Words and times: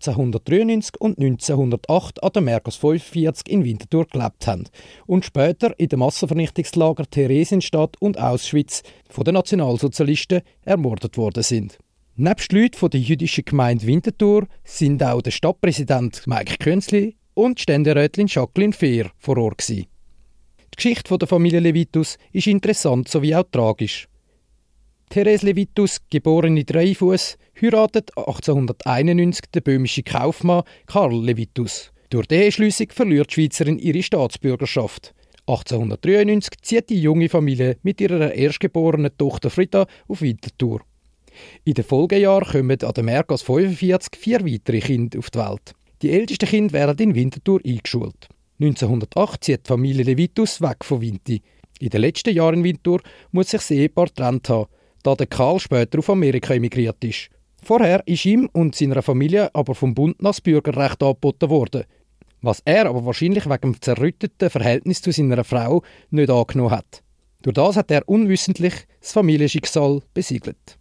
1893 0.00 1.00
und 1.00 1.18
1908 1.18 2.22
an 2.22 2.30
der 2.32 2.42
Merkers 2.42 2.76
45 2.76 3.48
in 3.48 3.64
Winterthur 3.64 4.06
gelebt 4.06 4.46
haben 4.46 4.64
und 5.06 5.24
später 5.24 5.78
in 5.78 5.88
den 5.88 5.98
Massenvernichtungslager 5.98 7.04
Theresienstadt 7.08 7.96
und 8.00 8.18
Auschwitz 8.18 8.82
von 9.08 9.24
den 9.24 9.34
Nationalsozialisten 9.34 10.40
ermordet 10.64 11.16
worden 11.16 11.42
sind. 11.42 11.78
Nebst 12.16 12.52
Leuten 12.52 12.90
der 12.90 13.00
jüdischen 13.00 13.44
Gemeinde 13.44 13.86
Winterthur 13.86 14.46
sind 14.64 15.02
auch 15.02 15.22
der 15.22 15.30
Stadtpräsident 15.30 16.26
Mike 16.26 16.56
Künzli 16.58 17.16
und 17.34 17.60
Ständerätin 17.60 18.26
Jacqueline 18.26 18.72
Fehr 18.72 19.10
vor 19.16 19.38
Ort. 19.38 19.58
Gewesen. 19.58 19.86
Die 20.72 20.76
Geschichte 20.76 21.16
der 21.16 21.28
Familie 21.28 21.60
Levitus 21.60 22.18
ist 22.32 22.46
interessant 22.46 23.08
sowie 23.08 23.34
auch 23.34 23.44
tragisch. 23.50 24.09
Therese 25.12 25.44
Levitus, 25.44 25.98
geborene 26.08 26.62
Dreifuß, 26.62 27.36
heiratet 27.60 28.16
1891 28.16 29.50
den 29.52 29.62
böhmischen 29.64 30.04
Kaufmann 30.04 30.62
Karl 30.86 31.24
Levitus. 31.24 31.90
Durch 32.10 32.28
die 32.28 32.36
Eheschliessung 32.36 32.90
verliert 32.90 33.30
die 33.30 33.34
Schweizerin 33.34 33.80
ihre 33.80 34.04
Staatsbürgerschaft. 34.04 35.12
1893 35.48 36.62
zieht 36.62 36.90
die 36.90 37.02
junge 37.02 37.28
Familie 37.28 37.76
mit 37.82 38.00
ihrer 38.00 38.32
erstgeborenen 38.32 39.10
Tochter 39.18 39.50
Frieda 39.50 39.88
auf 40.06 40.22
Winterthur. 40.22 40.82
In 41.64 41.74
den 41.74 41.84
Folgejahren 41.84 42.48
kommen 42.48 42.80
an 42.80 42.94
der 42.94 43.02
Merkas 43.02 43.42
45 43.42 44.14
vier 44.16 44.46
weitere 44.46 44.78
Kinder 44.78 45.18
auf 45.18 45.30
die 45.30 45.38
Welt. 45.40 45.72
Die 46.02 46.12
ältesten 46.12 46.48
Kinder 46.48 46.72
werden 46.72 47.08
in 47.08 47.14
Winterthur 47.16 47.58
eingeschult. 47.66 48.28
1908 48.60 49.42
zieht 49.42 49.66
die 49.66 49.68
Familie 49.68 50.04
Levitus 50.04 50.60
weg 50.60 50.84
von 50.84 51.00
Winti. 51.00 51.42
In 51.80 51.88
den 51.88 52.00
letzten 52.00 52.32
Jahren 52.32 52.58
in 52.58 52.64
Winterthur 52.64 53.00
muss 53.32 53.50
sich 53.50 53.58
das 53.58 53.72
Ehepaar 53.72 54.06
getrennt 54.06 54.48
haben, 54.48 54.66
da 55.02 55.14
der 55.14 55.26
Karl 55.26 55.60
später 55.60 55.98
auf 55.98 56.10
Amerika 56.10 56.54
emigriert 56.54 57.02
ist. 57.04 57.30
Vorher 57.62 58.02
ist 58.06 58.24
ihm 58.24 58.48
und 58.52 58.74
seiner 58.74 59.02
Familie 59.02 59.54
aber 59.54 59.74
vom 59.74 59.94
Bund 59.94 60.16
das 60.18 60.40
Bürgerrecht 60.40 61.02
angeboten 61.02 61.50
worden, 61.50 61.84
was 62.42 62.62
er 62.64 62.86
aber 62.86 63.04
wahrscheinlich 63.04 63.46
wegen 63.46 63.72
dem 63.72 63.80
zerrütteten 63.80 64.50
Verhältnis 64.50 65.02
zu 65.02 65.12
seiner 65.12 65.44
Frau 65.44 65.82
nicht 66.10 66.30
angenommen 66.30 66.70
hat. 66.70 67.02
Durch 67.42 67.54
das 67.54 67.76
hat 67.76 67.90
er 67.90 68.08
unwissentlich 68.08 68.74
das 69.00 69.12
Familienschicksal 69.12 70.00
besiegelt. 70.14 70.78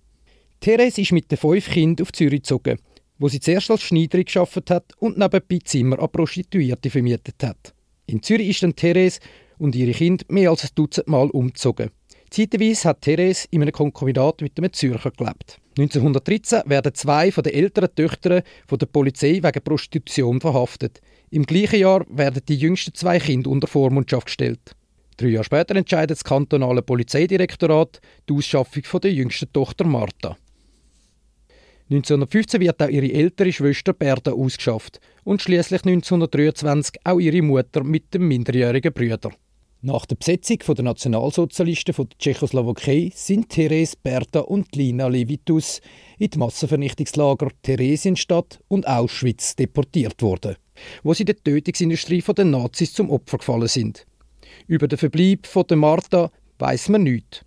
Therese 0.59 1.01
ist 1.01 1.11
mit 1.11 1.31
den 1.31 1.37
fünf 1.37 1.69
Kindern 1.69 2.03
auf 2.03 2.11
Zürich 2.11 2.41
gezogen, 2.41 2.79
wo 3.17 3.29
sie 3.29 3.39
zuerst 3.39 3.71
als 3.71 3.81
Schneiderin 3.81 4.25
geschafft 4.25 4.69
hat 4.69 4.93
und 4.97 5.17
nebenbei 5.17 5.59
Zimmer 5.63 5.99
an 5.99 6.11
Prostituierte 6.11 6.89
vermietet 6.89 7.41
hat. 7.43 7.73
In 8.07 8.21
Zürich 8.23 8.49
ist 8.49 8.63
dann 8.63 8.75
Therese 8.75 9.19
und 9.57 9.75
ihre 9.75 9.91
Kinder 9.91 10.25
mehr 10.29 10.49
als 10.49 10.63
ein 10.63 10.69
Dutzend 10.75 11.07
Mal 11.07 11.29
umgezogen. 11.29 11.91
Zeitweise 12.29 12.89
hat 12.89 13.01
Therese 13.01 13.47
in 13.51 13.61
einem 13.61 13.71
Konkubinat 13.71 14.41
mit 14.41 14.57
einem 14.57 14.71
Zürcher 14.71 15.11
gelebt. 15.11 15.59
1913 15.77 16.61
werden 16.65 16.93
zwei 16.93 17.31
von 17.31 17.43
den 17.43 17.53
älteren 17.53 17.93
Töchtern 17.95 18.43
von 18.67 18.77
der 18.77 18.85
Polizei 18.85 19.39
wegen 19.41 19.63
Prostitution 19.63 20.41
verhaftet. 20.41 21.01
Im 21.31 21.43
gleichen 21.43 21.79
Jahr 21.79 22.05
werden 22.09 22.41
die 22.47 22.57
jüngsten 22.57 22.93
zwei 22.93 23.19
Kinder 23.19 23.49
unter 23.49 23.67
Vormundschaft 23.67 24.27
gestellt. 24.27 24.75
Drei 25.17 25.27
Jahre 25.27 25.43
später 25.43 25.75
entscheidet 25.75 26.11
das 26.11 26.23
kantonale 26.23 26.81
Polizeidirektorat 26.81 27.99
die 28.27 28.33
Ausschaffung 28.33 28.83
von 28.83 29.01
der 29.01 29.13
jüngsten 29.13 29.51
Tochter 29.51 29.85
Martha. 29.85 30.37
1915 31.89 32.61
wird 32.61 32.81
auch 32.81 32.89
ihre 32.89 33.11
ältere 33.11 33.51
Schwester 33.51 33.93
Berta 33.93 34.31
ausgeschafft 34.31 34.99
und 35.23 35.41
schließlich 35.41 35.83
1923 35.83 37.01
auch 37.03 37.19
ihre 37.19 37.41
Mutter 37.41 37.83
mit 37.83 38.13
dem 38.13 38.27
minderjährigen 38.27 38.93
Brüder. 38.93 39.31
Nach 39.81 40.05
der 40.05 40.17
Besetzung 40.17 40.57
der 40.75 40.83
Nationalsozialisten 40.83 41.93
von 41.93 42.09
der 42.09 42.17
Tschechoslowakei 42.17 43.13
sind 43.15 43.47
Therese, 43.47 43.95
Berta 44.03 44.41
und 44.41 44.75
Lina 44.75 45.07
Levitus 45.07 45.79
in 46.17 46.29
die 46.31 46.37
Massenvernichtungslager 46.37 47.47
Theresienstadt 47.61 48.59
und 48.67 48.85
Auschwitz 48.89 49.55
deportiert 49.55 50.21
worden, 50.21 50.57
wo 51.03 51.13
sie 51.13 51.23
der 51.23 51.41
Tötungsindustrie 51.41 52.21
der 52.21 52.43
Nazis 52.43 52.91
zum 52.91 53.09
Opfer 53.09 53.37
gefallen 53.37 53.69
sind. 53.69 54.05
Über 54.67 54.89
den 54.89 54.97
Verbleib 54.99 55.47
von 55.47 55.65
der 55.69 55.77
Martha 55.77 56.29
weiß 56.57 56.89
man 56.89 57.03
nichts. 57.03 57.45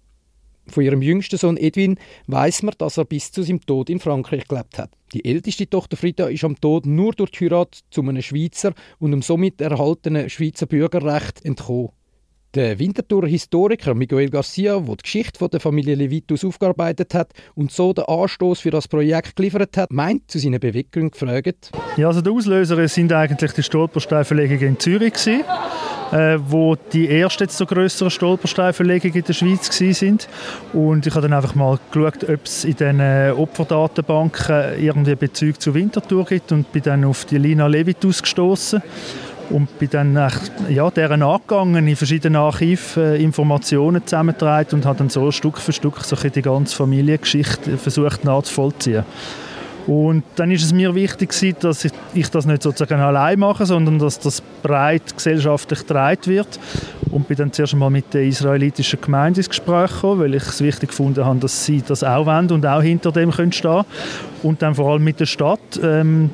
Von 0.68 0.84
ihrem 0.84 1.02
jüngsten 1.02 1.36
Sohn 1.36 1.58
Edwin 1.58 1.98
weiß 2.28 2.62
man, 2.62 2.74
dass 2.78 2.96
er 2.96 3.04
bis 3.04 3.30
zu 3.30 3.42
seinem 3.42 3.60
Tod 3.60 3.90
in 3.90 4.00
Frankreich 4.00 4.48
gelebt 4.48 4.78
hat. 4.78 4.90
Die 5.12 5.26
älteste 5.26 5.68
Tochter 5.68 5.98
Frieda 5.98 6.28
ist 6.28 6.44
am 6.44 6.58
Tod 6.58 6.86
nur 6.86 7.12
durch 7.12 7.32
die 7.32 7.44
Heirat 7.44 7.80
zu 7.90 8.00
einem 8.00 8.22
Schweizer 8.22 8.72
und 8.98 9.10
dem 9.10 9.20
somit 9.20 9.60
erhaltenen 9.60 10.30
Schweizer 10.30 10.64
Bürgerrecht 10.64 11.44
entkommen. 11.44 11.90
Der 12.54 12.78
Winterthur 12.78 13.26
Historiker 13.26 13.94
Miguel 13.94 14.28
Garcia, 14.28 14.78
der 14.78 14.96
die 14.96 15.02
Geschichte 15.02 15.48
der 15.48 15.58
Familie 15.58 15.94
Levitus 15.94 16.44
aufgearbeitet 16.44 17.14
hat 17.14 17.30
und 17.54 17.72
so 17.72 17.94
den 17.94 18.04
Anstoß 18.04 18.60
für 18.60 18.70
das 18.70 18.88
Projekt 18.88 19.36
geliefert 19.36 19.74
hat, 19.78 19.90
meint 19.90 20.30
zu 20.30 20.38
seinen 20.38 20.60
Beweggründen 20.60 21.12
gefragt. 21.12 21.70
Ja, 21.96 22.08
also 22.08 22.20
der 22.20 22.30
Auslöser 22.30 22.86
sind 22.88 23.10
eigentlich 23.10 23.52
die 23.52 23.62
Stolpersteinverlegungen 23.62 24.68
in 24.68 24.78
Zürich 24.78 25.14
gewesen, 25.14 25.44
äh, 26.12 26.38
wo 26.46 26.76
die 26.92 27.08
ersten 27.08 27.48
so 27.48 27.64
größeren 27.64 28.10
Stolpersteinverlegungen 28.10 29.16
in 29.16 29.24
der 29.24 29.32
Schweiz 29.32 29.74
sind. 29.74 30.28
Und 30.74 31.06
ich 31.06 31.14
habe 31.14 31.22
dann 31.26 31.32
einfach 31.32 31.54
mal 31.54 31.78
geschaut, 31.90 32.28
ob 32.28 32.44
es 32.44 32.66
in 32.66 32.76
diesen 32.76 33.00
Opferdatenbanken 33.32 34.78
irgendwie 34.78 35.14
Bezug 35.14 35.58
zu 35.58 35.72
Winterthur 35.72 36.26
gibt 36.26 36.52
und 36.52 36.70
bin 36.70 36.82
dann 36.82 37.06
auf 37.06 37.24
die 37.24 37.38
Lina 37.38 37.66
Levitus 37.66 38.20
gestoßen 38.20 38.82
und 39.50 39.78
bin 39.78 39.90
dann 39.90 40.30
ja, 40.68 40.90
deren 40.90 41.22
angegangen, 41.22 41.86
in 41.86 41.96
verschiedenen 41.96 42.36
Archiven 42.36 43.02
äh, 43.02 43.16
Informationen 43.16 44.06
zusammengetragen 44.06 44.74
und 44.74 44.86
habe 44.86 44.98
dann 44.98 45.10
so 45.10 45.30
Stück 45.30 45.58
für 45.58 45.72
Stück 45.72 46.00
so 46.04 46.16
die 46.16 46.42
ganze 46.42 46.76
Familiengeschichte 46.76 47.76
versucht 47.76 48.24
nachzuvollziehen. 48.24 49.04
Und 49.86 50.22
dann 50.36 50.50
ist 50.50 50.64
es 50.64 50.72
mir 50.72 50.94
wichtig, 50.94 51.34
dass 51.60 51.84
ich, 51.84 51.92
ich 52.14 52.30
das 52.30 52.46
nicht 52.46 52.62
sozusagen 52.62 53.00
allein 53.00 53.38
mache, 53.38 53.66
sondern 53.66 53.98
dass 53.98 54.20
das 54.20 54.40
breit 54.62 55.16
gesellschaftlich 55.16 55.80
getragen 55.80 56.26
wird. 56.26 56.60
Und 57.12 57.28
bin 57.28 57.36
dann 57.36 57.52
zuerst 57.52 57.74
einmal 57.74 57.90
mit 57.90 58.12
der 58.14 58.24
israelitischen 58.24 59.00
Gemeinde 59.00 59.40
ins 59.40 59.48
Gespräch 59.48 59.92
gekommen, 59.92 60.20
weil 60.20 60.34
ich 60.34 60.42
es 60.42 60.60
wichtig 60.60 60.88
gefunden 60.88 61.24
habe, 61.24 61.38
dass 61.38 61.64
sie 61.64 61.82
das 61.86 62.02
auch 62.02 62.26
wollen 62.26 62.50
und 62.50 62.66
auch 62.66 62.82
hinter 62.82 63.12
dem 63.12 63.30
können 63.30 63.52
stehen 63.52 63.84
Und 64.42 64.62
dann 64.62 64.74
vor 64.74 64.90
allem 64.90 65.04
mit 65.04 65.20
der 65.20 65.26
Stadt. 65.26 65.60
Ähm, 65.82 66.30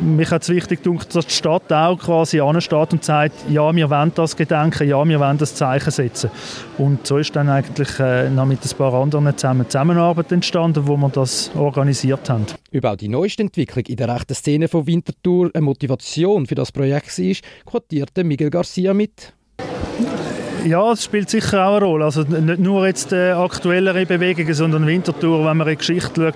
mich 0.00 0.30
hat 0.30 0.42
es 0.42 0.48
wichtig 0.48 0.82
gedacht, 0.82 1.14
dass 1.14 1.26
die 1.26 1.34
Stadt 1.34 1.72
auch 1.72 1.98
quasi 1.98 2.40
ansteht 2.40 2.92
und 2.92 3.04
sagt, 3.04 3.34
ja, 3.50 3.74
wir 3.74 3.90
wollen 3.90 4.12
das 4.14 4.36
Gedenken, 4.36 4.88
ja, 4.88 5.04
wir 5.04 5.20
wollen 5.20 5.36
das 5.36 5.54
Zeichen 5.54 5.90
setzen. 5.90 6.30
Und 6.78 7.06
so 7.06 7.18
ist 7.18 7.34
dann 7.36 7.48
eigentlich 7.48 7.98
äh, 7.98 8.30
noch 8.30 8.46
mit 8.46 8.60
ein 8.64 8.76
paar 8.78 8.94
anderen 8.94 9.36
zusammen 9.36 9.68
Zusammenarbeit 9.68 10.32
entstanden, 10.32 10.86
wo 10.86 10.96
wir 10.96 11.08
das 11.08 11.50
organisiert 11.56 12.30
haben. 12.30 12.46
Über 12.70 12.96
die 12.96 13.08
neueste 13.08 13.42
Entwicklung 13.42 13.84
in 13.86 13.96
der 13.96 14.14
rechten 14.14 14.34
Szene 14.34 14.68
von 14.68 14.86
Winterthur 14.86 15.50
eine 15.52 15.64
Motivation 15.64 16.46
für 16.46 16.54
das 16.54 16.72
Projekt 16.72 17.18
war, 17.18 17.34
quotierte 17.66 18.24
Miguel 18.24 18.50
Garcia 18.50 18.94
mit. 18.94 19.32
Yeah. 19.74 20.33
Ja, 20.64 20.92
es 20.92 21.04
spielt 21.04 21.28
sicher 21.28 21.66
auch 21.66 21.76
eine 21.76 21.84
Rolle. 21.84 22.04
Also 22.06 22.22
nicht 22.22 22.58
nur 22.58 22.86
jetzt 22.86 23.12
äh, 23.12 23.32
aktuellere 23.32 24.06
Bewegungen, 24.06 24.54
sondern 24.54 24.86
Winterthur, 24.86 25.44
wenn 25.44 25.56
man 25.56 25.66
in 25.68 25.72
die 25.72 25.78
Geschichte 25.78 26.32
schaut, 26.32 26.34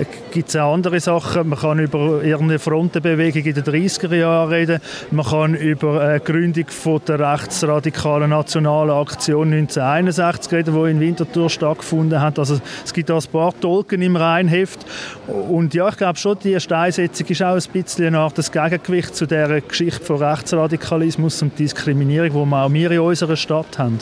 äh, 0.00 0.06
gibt 0.32 0.48
es 0.48 0.56
auch 0.56 0.74
andere 0.74 1.00
Sachen. 1.00 1.48
Man 1.48 1.58
kann 1.58 1.78
über 1.78 2.22
irgendeine 2.22 2.58
Frontenbewegung 2.58 3.44
in 3.44 3.54
den 3.54 3.64
30er 3.64 4.14
Jahren 4.14 4.50
reden. 4.50 4.80
Man 5.10 5.26
kann 5.26 5.54
über 5.54 6.00
eine 6.00 6.20
Gründung 6.20 6.66
von 6.68 7.00
der 7.06 7.20
rechtsradikalen 7.20 8.30
nationalen 8.30 8.90
Aktion 8.90 9.52
1961 9.52 10.52
reden, 10.52 10.74
die 10.74 10.90
in 10.90 11.00
Winterthur 11.00 11.48
stattgefunden 11.48 12.20
hat. 12.20 12.38
Also 12.38 12.60
es 12.84 12.92
gibt 12.92 13.10
da 13.10 13.16
ein 13.16 13.24
paar 13.30 13.58
Tolken 13.58 14.02
im 14.02 14.16
Rheinheft. 14.16 14.80
Und 15.26 15.74
ja, 15.74 15.88
ich 15.88 15.96
glaube 15.96 16.18
schon, 16.18 16.38
die 16.42 16.58
Steinsetzung 16.60 17.26
ist 17.26 17.42
auch 17.42 17.54
ein 17.54 17.72
bisschen 17.72 18.06
eine 18.06 18.18
Art 18.18 18.36
Gegengewicht 18.36 19.14
zu 19.14 19.26
der 19.26 19.60
Geschichte 19.60 20.04
von 20.04 20.16
Rechtsradikalismus 20.16 21.42
und 21.42 21.58
Diskriminierung, 21.58 22.34
wo 22.34 22.44
wir 22.44 22.64
auch 22.64 22.72
wir 22.72 22.90
in 22.90 23.00
unserer 23.00 23.36
Stadt 23.36 23.57
haben. 23.78 23.98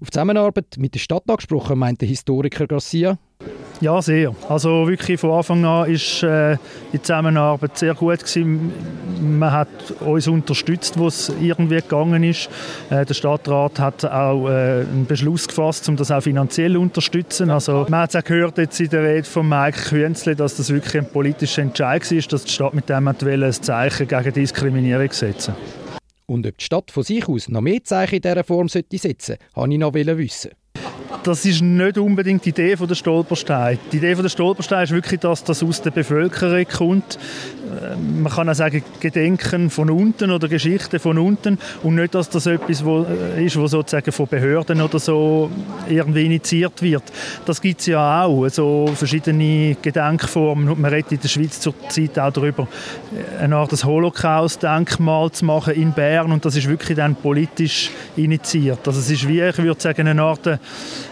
Auf 0.00 0.08
die 0.08 0.12
Zusammenarbeit 0.12 0.76
mit 0.78 0.94
der 0.94 0.98
Stadt 0.98 1.24
angesprochen, 1.28 1.78
meint 1.78 2.00
der 2.00 2.08
Historiker 2.08 2.66
Garcia. 2.66 3.18
Ja, 3.80 4.02
sehr. 4.02 4.34
Also 4.48 4.86
wirklich 4.86 5.18
von 5.18 5.30
Anfang 5.30 5.64
an 5.64 5.90
ist 5.90 6.22
äh, 6.22 6.58
die 6.92 7.00
Zusammenarbeit 7.00 7.78
sehr 7.78 7.94
gut 7.94 8.18
gewesen. 8.18 8.72
Man 9.38 9.50
hat 9.50 9.68
uns 10.00 10.28
unterstützt, 10.28 10.98
wo 10.98 11.06
es 11.06 11.32
irgendwie 11.40 11.76
gegangen 11.76 12.22
ist. 12.22 12.50
Äh, 12.90 13.06
der 13.06 13.14
Stadtrat 13.14 13.78
hat 13.78 14.04
auch 14.04 14.48
äh, 14.48 14.82
einen 14.82 15.06
Beschluss 15.06 15.48
gefasst, 15.48 15.88
um 15.88 15.96
das 15.96 16.10
auch 16.10 16.22
finanziell 16.22 16.74
zu 16.74 16.80
unterstützen. 16.80 17.50
Also 17.50 17.86
man 17.88 18.00
hat 18.00 18.10
es 18.10 18.16
auch 18.16 18.24
gehört 18.24 18.58
jetzt 18.58 18.78
in 18.80 18.90
der 18.90 19.02
Rede 19.02 19.24
von 19.24 19.48
Mike 19.48 19.80
Künzle, 19.88 20.36
dass 20.36 20.56
das 20.56 20.70
wirklich 20.70 20.98
ein 20.98 21.10
politischer 21.10 21.62
Entscheid 21.62 22.10
war, 22.10 22.20
dass 22.20 22.44
die 22.44 22.52
Stadt 22.52 22.74
mit 22.74 22.88
dem 22.90 23.08
ein 23.08 23.52
Zeichen 23.52 24.08
gegen 24.08 24.32
Diskriminierung 24.32 25.10
setzen 25.10 25.54
Und 26.30 26.46
ob 26.46 26.58
die 26.58 26.64
Stadt 26.64 26.92
von 26.92 27.02
sich 27.02 27.28
aus 27.28 27.48
noch 27.48 27.60
mehr 27.60 27.82
Zeichen 27.82 28.14
in 28.14 28.22
dieser 28.22 28.44
Form 28.44 28.68
setzen 28.68 28.98
sollte, 28.98 29.36
wollte 29.52 29.72
ich 29.72 29.78
noch 29.80 29.94
wissen. 29.94 30.50
Das 31.22 31.44
ist 31.44 31.62
nicht 31.62 31.98
unbedingt 31.98 32.44
die 32.44 32.50
Idee 32.50 32.76
von 32.76 32.88
der 32.88 32.94
Stolperstein. 32.94 33.78
Die 33.92 33.98
Idee 33.98 34.14
von 34.14 34.22
der 34.22 34.30
Stolperstein 34.30 34.84
ist 34.84 34.90
wirklich, 34.92 35.20
dass 35.20 35.44
das 35.44 35.62
aus 35.62 35.82
der 35.82 35.90
Bevölkerung 35.90 36.64
kommt. 36.66 37.18
Äh, 37.70 37.96
man 37.96 38.32
kann 38.32 38.48
auch 38.48 38.54
sagen, 38.54 38.82
Gedenken 39.00 39.70
von 39.70 39.90
unten 39.90 40.30
oder 40.30 40.48
Geschichten 40.48 40.98
von 40.98 41.18
unten 41.18 41.58
und 41.82 41.96
nicht, 41.96 42.14
dass 42.14 42.28
das 42.30 42.46
etwas 42.46 42.84
wo, 42.84 43.04
äh, 43.04 43.44
ist, 43.44 43.60
was 43.60 43.72
sozusagen 43.72 44.12
von 44.12 44.26
Behörden 44.26 44.80
oder 44.80 44.98
so 44.98 45.50
irgendwie 45.88 46.26
initiiert 46.26 46.80
wird. 46.82 47.04
Das 47.44 47.60
gibt 47.60 47.80
es 47.80 47.86
ja 47.86 48.24
auch, 48.24 48.48
so 48.48 48.90
verschiedene 48.94 49.76
Gedenkformen. 49.80 50.80
Man 50.80 50.90
redet 50.92 51.12
in 51.12 51.20
der 51.20 51.28
Schweiz 51.28 51.60
zurzeit 51.60 52.18
auch 52.18 52.32
darüber, 52.32 52.66
eine 53.40 53.56
Art 53.56 53.70
Holocaust-Denkmal 53.84 55.30
zu 55.32 55.44
machen 55.44 55.74
in 55.74 55.92
Bern 55.92 56.32
und 56.32 56.44
das 56.44 56.56
ist 56.56 56.68
wirklich 56.68 56.96
dann 56.96 57.14
politisch 57.14 57.90
initiiert. 58.16 58.86
Also 58.86 59.00
es 59.00 59.10
ist 59.10 59.28
wie, 59.28 59.40
ich 59.40 59.58
würde 59.58 59.80
sagen, 59.80 60.08
eine 60.08 60.22
Art 60.22 60.46
äh, 60.46 60.58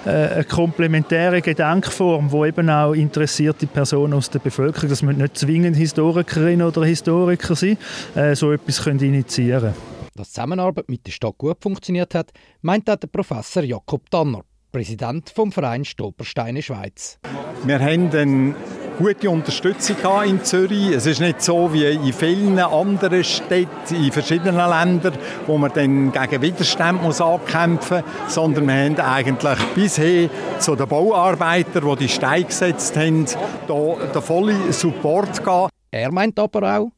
eine 0.05 0.45
komplementäre 0.45 1.43
Gedenkform, 1.43 2.31
wo 2.31 2.45
eben 2.45 2.71
auch 2.71 2.93
interessierte 2.93 3.67
Personen 3.67 4.15
aus 4.15 4.31
der 4.31 4.39
Bevölkerung, 4.39 4.89
das 4.89 5.03
müssen 5.03 5.21
nicht 5.21 5.37
zwingend 5.39 5.77
Historikerinnen 5.77 6.67
oder 6.67 6.85
Historiker 6.85 7.55
sein, 7.55 7.79
äh, 8.15 8.35
so 8.35 8.53
etwas 8.53 8.83
können 8.83 9.01
initiieren 9.01 9.75
Dass 10.15 10.29
die 10.29 10.35
Zusammenarbeit 10.35 10.89
mit 10.89 11.07
der 11.07 11.13
Stadt 11.13 11.39
gut 11.39 11.59
funktioniert 11.61 12.15
hat, 12.15 12.31
meint 12.63 12.89
auch 12.91 12.97
der 12.97 13.09
Professor 13.09 13.63
Jakob 13.63 14.11
Tanner, 14.11 14.43
Präsident 14.73 15.31
vom 15.31 15.53
Verein 15.53 15.85
Stolpersteine 15.85 16.63
Schweiz. 16.63 17.19
Wir 17.65 17.79
haben 17.81 18.11
einen 18.13 18.55
gute 18.99 19.31
Unterstützung 19.31 19.97
in 20.27 20.43
Zürich. 20.43 20.89
Es 20.89 21.07
ist 21.07 21.21
nicht 21.21 21.41
so 21.41 21.73
wie 21.73 21.85
in 21.85 22.13
vielen 22.13 22.59
anderen 22.59 23.23
Städten, 23.23 23.95
in 23.95 24.11
verschiedenen 24.11 24.57
Ländern, 24.57 25.15
wo 25.47 25.57
man 25.57 25.71
dann 25.73 26.11
gegen 26.11 26.43
Widerstand 26.43 27.01
muss 27.01 27.21
ankämpfen 27.21 28.03
muss, 28.03 28.35
sondern 28.35 28.67
wir 28.67 28.75
haben 28.75 28.99
eigentlich 28.99 29.59
bisher 29.77 30.29
zu 30.59 30.75
den 30.75 30.89
Bauarbeitern, 30.89 31.89
die 31.91 31.97
die 31.97 32.09
Steine 32.09 32.45
gesetzt 32.45 32.97
haben, 32.97 33.25
da 33.69 33.95
den 34.13 34.23
vollen 34.23 34.73
Support 34.73 35.45
gegeben. 35.45 35.69
Er 35.93 36.11
meint 36.11 36.37
aber 36.41 36.79
auch, 36.79 36.91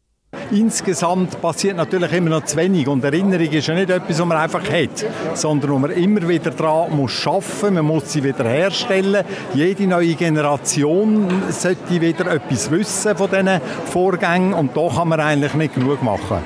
Insgesamt 0.52 1.40
passiert 1.40 1.76
natürlich 1.76 2.12
immer 2.12 2.30
noch 2.30 2.44
zu 2.44 2.56
wenig 2.56 2.88
und 2.88 3.04
Erinnerung 3.04 3.46
ist 3.46 3.68
ja 3.68 3.74
nicht 3.74 3.88
etwas, 3.88 4.18
was 4.18 4.26
man 4.26 4.36
einfach 4.36 4.68
hat, 4.68 5.06
sondern 5.34 5.70
wo 5.70 5.78
man 5.78 5.92
immer 5.92 6.26
wieder 6.28 6.50
daran 6.50 6.96
muss 6.96 7.24
arbeiten, 7.24 7.74
man 7.74 7.84
muss 7.84 8.12
sie 8.12 8.24
wieder 8.24 8.48
herstellen. 8.48 9.24
Jede 9.54 9.86
neue 9.86 10.14
Generation 10.14 11.30
sollte 11.50 12.00
wieder 12.00 12.32
etwas 12.32 12.68
wissen 12.68 13.16
von 13.16 13.30
diesen 13.30 13.60
Vorgängen 13.86 14.52
und 14.52 14.76
da 14.76 14.88
kann 14.88 15.08
man 15.08 15.20
eigentlich 15.20 15.54
nicht 15.54 15.74
genug 15.74 16.02
machen. 16.02 16.38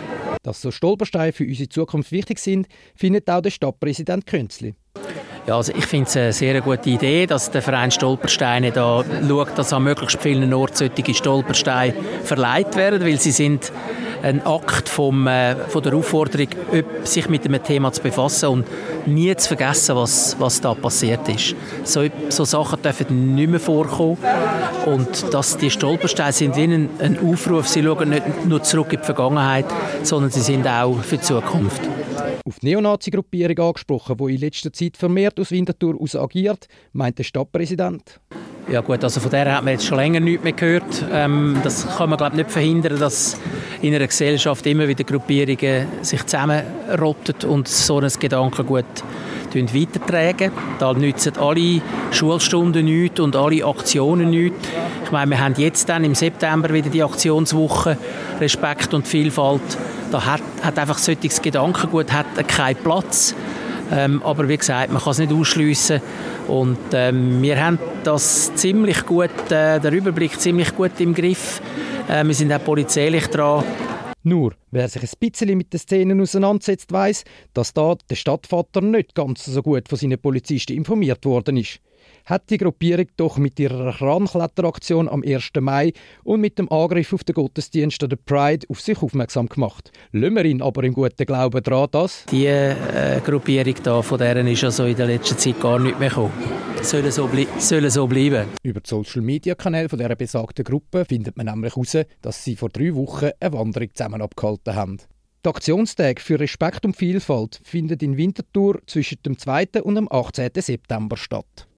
Dass 0.43 0.61
so 0.61 0.71
Stolpersteine 0.71 1.33
für 1.33 1.45
unsere 1.45 1.71
Zukunft 1.71 2.12
wichtig 2.12 2.39
sind, 2.41 2.67
findet 2.95 3.31
auch 3.31 3.41
der 3.41 3.51
Stadtpräsident 3.51 4.27
Künzli. 4.27 4.75
Ja, 5.46 5.56
also 5.56 5.73
ich 5.76 5.85
finde 5.85 6.08
es 6.08 6.17
eine 6.17 6.32
sehr 6.32 6.58
gute 6.62 6.88
Idee, 6.88 7.26
dass 7.26 7.50
der 7.50 7.61
Verein 7.61 7.91
Stolpersteine 7.91 8.73
da 8.73 9.05
schaut, 9.29 9.58
dass 9.58 9.75
an 9.75 9.82
möglichst 9.85 10.23
vielen 10.23 10.55
Orten 10.55 10.75
solche 10.75 11.12
Stolpersteine 11.12 11.94
verleiht 12.25 12.76
werden, 12.76 13.05
weil 13.05 13.20
sie 13.20 13.31
sind 13.31 13.70
ein 14.23 14.44
Akt 14.46 14.88
vom, 14.88 15.26
äh, 15.26 15.55
von 15.69 15.82
der 15.82 15.94
Aufforderung, 15.94 16.49
sich 17.02 17.29
mit 17.29 17.44
dem 17.44 17.62
Thema 17.62 17.93
zu 17.93 18.00
befassen 18.00 18.49
und 18.49 18.67
nie 19.06 19.37
zu 19.37 19.49
vergessen, 19.49 19.96
was, 19.96 20.35
was 20.38 20.62
da 20.62 20.73
passiert 20.73 21.29
ist. 21.29 21.55
So, 21.85 22.06
so 22.31 22.46
Sachen 22.46 22.81
dürfen 22.81 23.35
nicht 23.35 23.50
mehr 23.50 23.61
vorkommen 23.61 24.17
und 24.87 25.35
dass 25.35 25.58
die 25.58 25.70
Stolpersteine 25.70 26.32
sind 26.32 26.56
wie 26.56 26.64
ein, 26.64 26.88
ein 27.00 27.19
Aufruf, 27.23 27.69
sie 27.69 27.82
schauen 27.82 28.08
nicht 28.08 28.46
nur 28.46 28.62
zurück 28.62 28.94
in 28.94 29.00
die 29.00 29.05
Vergangenheit, 29.05 29.67
sondern 30.05 30.31
sie 30.31 30.41
sind 30.41 30.67
auch 30.67 30.96
für 31.02 31.19
die 31.19 31.23
Zukunft. 31.23 31.82
Auf 32.46 32.61
die 32.61 32.67
Neonazi-Gruppierung 32.67 33.58
angesprochen, 33.58 34.19
die 34.19 34.35
in 34.35 34.41
letzter 34.41 34.70
Zeit 34.70 34.99
vermehrt 34.99 35.41
aus 35.41 35.50
Winterthur 35.50 35.99
aus 35.99 36.14
agiert, 36.14 36.69
meint 36.93 37.17
der 37.17 37.25
Stadtpräsident. 37.25 38.20
Ja 38.70 38.82
gut, 38.82 39.02
also 39.02 39.19
von 39.19 39.31
der 39.31 39.50
hat 39.56 39.64
man 39.64 39.73
jetzt 39.73 39.87
schon 39.87 39.96
länger 39.96 40.20
nichts 40.20 40.44
mehr 40.44 40.52
gehört. 40.52 41.06
Ähm, 41.11 41.56
das 41.64 41.87
kann 41.96 42.11
man 42.11 42.19
glaube 42.19 42.37
nicht 42.37 42.50
verhindern, 42.50 43.00
dass 43.00 43.41
in 43.81 43.94
einer 43.94 44.06
Gesellschaft 44.06 44.67
immer 44.67 44.87
wieder 44.87 45.05
Gruppierungen 45.05 45.87
sich 46.02 46.23
zusammenrotten 46.26 47.49
und 47.49 47.67
so 47.67 47.99
ein 47.99 48.12
Gedankengut 48.19 48.85
weitertragen. 49.55 50.50
Da 50.79 50.93
nützen 50.93 51.38
alle 51.38 51.81
Schulstunden 52.11 52.85
nichts 52.85 53.20
und 53.20 53.37
alle 53.37 53.64
Aktionen 53.64 54.31
nichts. 54.31 54.69
Ich 55.05 55.12
meine, 55.12 55.31
wir 55.31 55.41
haben 55.43 55.55
jetzt 55.56 55.88
dann 55.88 56.05
im 56.05 56.14
September 56.14 56.75
wieder 56.75 56.91
die 56.91 57.02
Aktionswoche 57.02 57.96
Respekt 58.41 58.93
und 58.93 59.06
Vielfalt 59.06 59.62
da 60.11 60.25
hat, 60.25 60.43
hat 60.62 60.79
einfach 60.79 60.99
solches 60.99 61.41
Gedankengut 61.43 62.12
hat 62.12 62.27
keinen 62.49 62.77
Platz. 62.77 63.35
Ähm, 63.93 64.23
aber 64.23 64.49
wie 64.49 64.56
gesagt, 64.56 64.93
man 64.93 65.03
kann 65.03 65.11
es 65.12 65.19
nicht 65.19 65.33
ausschliessen. 65.33 66.01
Und 66.49 66.79
ähm, 66.93 67.43
wir 67.43 67.62
haben 67.62 67.79
das 68.03 68.55
ziemlich 68.55 69.05
gut, 69.06 69.31
äh, 69.51 69.79
den 69.81 69.95
Überblick 69.95 70.39
ziemlich 70.41 70.75
gut 70.75 70.99
im 71.01 71.15
Griff. 71.15 71.61
Äh, 72.09 72.25
wir 72.25 72.35
sind 72.35 72.53
auch 72.53 72.65
polizeilich 72.65 73.27
dran. 73.27 73.65
Nur, 74.23 74.55
wer 74.71 74.89
sich 74.89 75.03
ein 75.03 75.09
bisschen 75.21 75.56
mit 75.59 75.73
den 75.73 75.81
Szenen 75.81 76.21
auseinandersetzt, 76.21 76.91
weiß, 76.91 77.25
dass 77.53 77.75
da 77.75 77.95
der 78.09 78.15
Stadtvater 78.15 78.81
nicht 78.81 79.15
ganz 79.15 79.45
so 79.45 79.62
gut 79.62 79.87
von 79.89 79.99
seinen 79.99 80.19
Polizisten 80.19 80.73
informiert 80.73 81.27
worden 81.27 81.59
ist 81.59 81.81
hat 82.25 82.51
die 82.51 82.59
Gruppierung 82.59 83.06
doch 83.17 83.39
mit 83.39 83.59
ihrer 83.61 83.93
Krankletteraktion 83.93 85.09
am 85.09 85.23
1. 85.23 85.51
Mai 85.61 85.93
und 86.23 86.41
mit 86.41 86.59
dem 86.59 86.71
Angriff 86.71 87.12
auf 87.12 87.25
den 87.25 87.35
Gottesdienst 87.35 88.01
der 88.03 88.17
Pride 88.17 88.67
auf 88.69 88.81
sich 88.81 89.03
aufmerksam 89.03 89.49
gemacht. 89.49 89.93
Ihn 90.12 90.62
aber 90.62 90.85
im 90.85 90.95
guten 90.95 91.27
Glauben 91.27 91.62
daran, 91.62 91.89
dass... 91.91 92.25
Die 92.31 92.47
äh, 92.47 93.21
Gruppierung 93.25 93.75
da, 93.83 94.03
von 94.03 94.19
deren 94.19 94.47
ist 94.47 94.65
also 94.65 94.85
in 94.85 94.97
der 94.97 95.06
letzten 95.06 95.39
Zeit 95.39 95.61
gar 95.61 95.79
nicht 95.79 95.99
mehr 95.99 96.09
gekommen. 96.09 96.33
Sollen 96.83 97.11
so, 97.11 97.29
sollen 97.59 97.91
so 97.91 98.06
bleiben. 98.06 98.49
Über 98.62 98.81
die 98.81 98.89
Social-Media-Kanäle 98.89 99.89
dieser 99.89 100.17
besagten 100.17 100.65
Gruppe 100.65 101.05
findet 101.05 101.37
man 101.37 101.47
nämlich 101.47 101.75
heraus, 101.75 101.97
dass 102.21 102.45
sie 102.45 102.56
vor 102.56 102.69
drei 102.69 102.95
Wochen 102.95 103.31
eine 103.41 103.53
Wanderung 103.53 103.89
zusammen 103.95 104.21
abgehalten 104.21 104.75
haben. 104.75 104.99
Die 105.45 105.51
Aktionstage 105.51 106.23
für 106.23 106.41
Respekt 106.41 106.87
und 106.87 106.97
Vielfalt 106.97 107.61
finden 107.65 107.99
in 108.01 108.17
Winterthur 108.17 108.81
zwischen 108.87 109.23
dem 109.27 109.37
2. 109.37 109.83
und 109.83 109.97
dem 109.97 110.11
18. 110.11 110.51
September 110.56 111.19
statt. 111.19 111.69